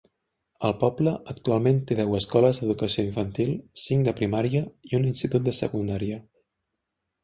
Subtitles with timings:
[0.69, 3.55] El poble actualment té deu escoles d'educació infantil,
[3.85, 6.23] cinc de primària i un institut de secundària.